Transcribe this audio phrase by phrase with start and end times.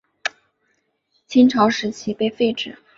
[1.27, 2.75] 秦朝时期被废止。